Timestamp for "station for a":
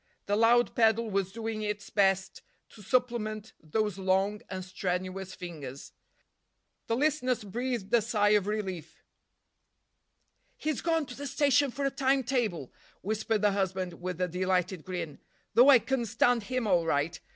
11.27-11.91